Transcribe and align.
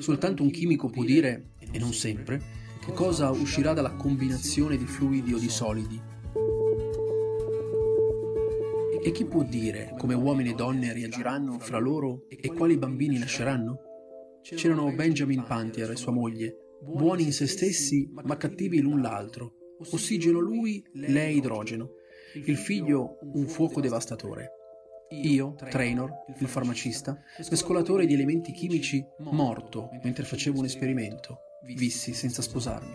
Soltanto 0.00 0.42
un 0.42 0.50
chimico 0.50 0.88
può 0.88 1.04
dire, 1.04 1.50
e 1.70 1.78
non 1.78 1.92
sempre, 1.92 2.40
che 2.80 2.92
cosa 2.92 3.30
uscirà 3.30 3.74
dalla 3.74 3.92
combinazione 3.92 4.78
di 4.78 4.86
fluidi 4.86 5.34
o 5.34 5.38
di 5.38 5.50
solidi. 5.50 6.00
E 9.04 9.10
chi 9.10 9.26
può 9.26 9.42
dire 9.42 9.94
come 9.98 10.14
uomini 10.14 10.50
e 10.50 10.54
donne 10.54 10.94
reagiranno 10.94 11.58
fra 11.58 11.78
loro 11.78 12.24
e 12.28 12.48
quali 12.52 12.78
bambini 12.78 13.18
nasceranno? 13.18 13.80
C'erano 14.40 14.90
Benjamin 14.92 15.44
Pantier 15.46 15.90
e 15.90 15.96
sua 15.96 16.12
moglie, 16.12 16.56
buoni 16.80 17.24
in 17.24 17.32
se 17.32 17.46
stessi 17.46 18.08
ma 18.12 18.36
cattivi 18.38 18.80
l'un 18.80 19.02
l'altro. 19.02 19.56
Ossigeno 19.90 20.38
lui, 20.38 20.82
lei 20.94 21.36
idrogeno. 21.36 21.90
Il 22.46 22.56
figlio 22.56 23.18
un 23.34 23.46
fuoco 23.46 23.82
devastatore. 23.82 24.52
Io, 25.12 25.54
Trainor, 25.54 26.24
il 26.38 26.48
farmacista, 26.48 27.20
mescolatore 27.50 28.06
di 28.06 28.14
elementi 28.14 28.50
chimici, 28.52 29.04
morto 29.18 29.90
mentre 30.02 30.24
facevo 30.24 30.58
un 30.58 30.64
esperimento, 30.64 31.36
vissi 31.64 32.14
senza 32.14 32.40
sposarmi. 32.40 32.94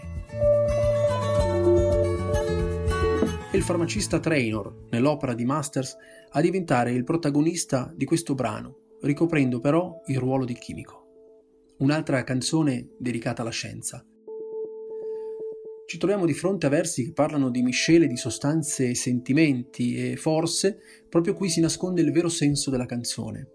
E 3.52 3.55
il 3.55 3.61
farmacista 3.61 4.20
Trainor, 4.20 4.88
nell'opera 4.89 5.35
di 5.35 5.45
Masters, 5.45 5.95
a 6.31 6.41
diventare 6.41 6.91
il 6.91 7.03
protagonista 7.03 7.94
di 7.95 8.05
questo 8.05 8.34
brano, 8.34 8.95
ricoprendo 9.02 9.59
però 9.59 10.02
il 10.08 10.17
ruolo 10.17 10.44
di 10.44 10.55
chimico. 10.55 11.05
Un'altra 11.77 12.23
canzone 12.23 12.89
dedicata 12.97 13.44
alla 13.44 13.52
scienza, 13.52 14.03
ci 15.87 15.97
troviamo 15.97 16.25
di 16.25 16.33
fronte 16.33 16.65
a 16.65 16.69
versi 16.69 17.05
che 17.05 17.13
parlano 17.13 17.49
di 17.49 17.61
miscele 17.61 18.07
di 18.07 18.17
sostanze 18.17 18.89
e 18.89 18.95
sentimenti 18.95 19.95
e 19.95 20.17
forse 20.17 20.79
proprio 21.07 21.33
qui 21.33 21.49
si 21.49 21.61
nasconde 21.61 22.01
il 22.01 22.11
vero 22.11 22.27
senso 22.27 22.69
della 22.69 22.85
canzone. 22.85 23.51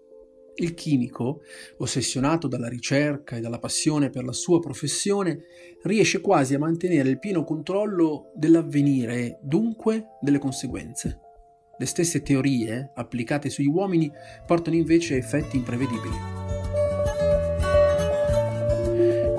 Il 0.55 0.73
chimico, 0.73 1.41
ossessionato 1.77 2.47
dalla 2.47 2.67
ricerca 2.67 3.35
e 3.35 3.39
dalla 3.39 3.59
passione 3.59 4.09
per 4.09 4.23
la 4.23 4.31
sua 4.31 4.59
professione, 4.59 5.43
riesce 5.83 6.21
quasi 6.21 6.55
a 6.55 6.59
mantenere 6.59 7.09
il 7.09 7.19
pieno 7.19 7.43
controllo 7.43 8.31
dell'avvenire 8.35 9.15
e 9.19 9.37
dunque 9.43 10.17
delle 10.19 10.39
conseguenze. 10.39 11.19
Le 11.77 11.85
stesse 11.85 12.23
teorie, 12.23 12.93
applicate 12.95 13.51
sugli 13.51 13.67
uomini, 13.67 14.11
portano 14.47 14.75
invece 14.75 15.17
effetti 15.17 15.57
imprevedibili. 15.57 16.42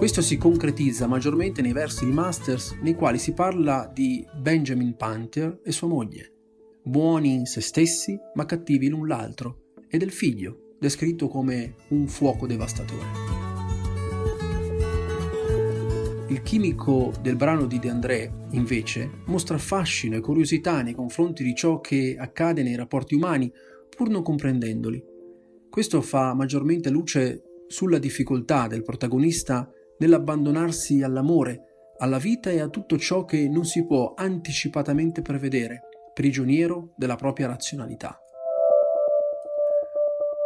Questo 0.04 0.20
si 0.20 0.36
concretizza 0.36 1.06
maggiormente 1.06 1.62
nei 1.62 1.72
versi 1.72 2.04
di 2.04 2.12
Masters 2.12 2.76
nei 2.82 2.94
quali 2.94 3.16
si 3.16 3.32
parla 3.32 3.90
di 3.90 4.22
Benjamin 4.38 4.96
Panther 4.96 5.60
e 5.64 5.72
sua 5.72 5.88
moglie, 5.88 6.30
buoni 6.82 7.32
in 7.32 7.46
se 7.46 7.62
stessi 7.62 8.14
ma 8.34 8.44
cattivi 8.44 8.88
l'un 8.88 9.08
l'altro, 9.08 9.72
e 9.88 9.96
del 9.96 10.10
figlio, 10.10 10.74
descritto 10.78 11.26
come 11.28 11.76
un 11.88 12.06
fuoco 12.06 12.46
devastatore. 12.46 13.06
Il 16.28 16.42
chimico 16.42 17.10
del 17.22 17.36
brano 17.36 17.64
di 17.64 17.78
De 17.78 17.88
André, 17.88 18.30
invece, 18.50 19.10
mostra 19.24 19.56
fascino 19.56 20.16
e 20.16 20.20
curiosità 20.20 20.82
nei 20.82 20.94
confronti 20.94 21.42
di 21.42 21.54
ciò 21.54 21.80
che 21.80 22.14
accade 22.18 22.62
nei 22.62 22.76
rapporti 22.76 23.14
umani, 23.14 23.50
pur 23.88 24.10
non 24.10 24.22
comprendendoli. 24.22 25.02
Questo 25.70 26.02
fa 26.02 26.34
maggiormente 26.34 26.90
luce 26.90 27.64
sulla 27.68 27.98
difficoltà 27.98 28.66
del 28.66 28.82
protagonista 28.82 29.66
nell'abbandonarsi 29.98 31.02
all'amore, 31.02 31.92
alla 31.98 32.18
vita 32.18 32.50
e 32.50 32.60
a 32.60 32.68
tutto 32.68 32.98
ciò 32.98 33.24
che 33.24 33.48
non 33.48 33.64
si 33.64 33.84
può 33.86 34.14
anticipatamente 34.16 35.22
prevedere, 35.22 35.82
prigioniero 36.12 36.92
della 36.96 37.16
propria 37.16 37.46
razionalità. 37.46 38.18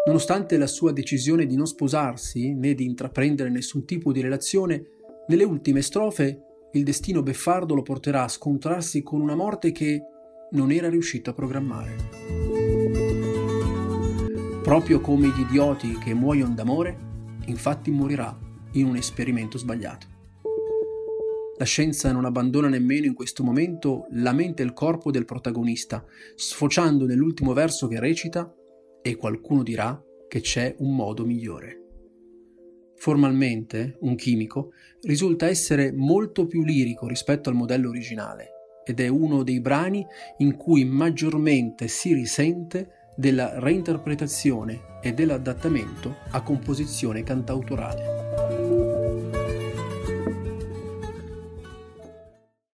Nonostante 0.07 0.57
la 0.57 0.67
sua 0.67 0.93
decisione 0.93 1.47
di 1.47 1.55
non 1.55 1.67
sposarsi 1.67 2.55
né 2.55 2.75
di 2.75 2.85
intraprendere 2.85 3.51
nessun 3.51 3.85
tipo 3.85 4.11
di 4.13 4.21
relazione, 4.21 4.83
nelle 5.27 5.45
ultime 5.45 5.83
strofe 5.83 6.43
il 6.73 6.83
destino 6.83 7.23
beffardo 7.23 7.75
lo 7.75 7.83
porterà 7.83 8.25
a 8.25 8.29
scontrarsi 8.29 9.03
con 9.03 9.21
una 9.21 9.35
morte 9.35 9.73
che 9.73 10.03
non 10.51 10.71
era 10.71 10.89
riuscito 10.89 11.31
a 11.31 11.35
programmare. 11.35 11.97
Proprio 14.63 15.01
come 15.01 15.29
gli 15.29 15.41
idioti 15.41 15.99
che 15.99 16.15
muoiono 16.15 16.55
d'amore, 16.55 16.97
infatti 17.47 17.91
morirà 17.91 18.48
in 18.79 18.87
un 18.87 18.97
esperimento 18.97 19.59
sbagliato. 19.59 20.17
La 21.59 21.65
scienza 21.65 22.13
non 22.13 22.25
abbandona 22.25 22.69
nemmeno 22.69 23.07
in 23.07 23.15
questo 23.15 23.43
momento 23.43 24.07
la 24.13 24.33
mente 24.33 24.63
e 24.63 24.65
il 24.65 24.73
corpo 24.73 25.11
del 25.11 25.25
protagonista, 25.25 26.05
sfociando 26.37 27.05
nell'ultimo 27.05 27.53
verso 27.53 27.89
che 27.89 27.99
recita 27.99 28.55
e 29.03 29.17
qualcuno 29.17 29.65
dirà 29.65 30.01
che 30.29 30.41
c'è 30.41 30.77
un 30.79 30.95
modo 30.95 31.25
migliore. 31.25 31.83
Formalmente, 32.95 33.97
un 34.01 34.15
chimico 34.15 34.73
risulta 35.03 35.47
essere 35.47 35.93
molto 35.93 36.47
più 36.47 36.63
lirico 36.63 37.09
rispetto 37.09 37.49
al 37.49 37.57
modello 37.57 37.89
originale 37.89 38.51
ed 38.85 39.01
è 39.01 39.09
uno 39.09 39.43
dei 39.43 39.61
brani 39.61 40.07
in 40.39 40.57
cui 40.57 40.85
maggiormente 40.85 41.89
si 41.89 42.13
risente 42.13 43.11
della 43.17 43.59
reinterpretazione 43.59 45.01
e 45.03 45.13
dell'adattamento 45.13 46.17
a 46.31 46.43
composizione 46.43 47.23
cantautorale. 47.23 48.18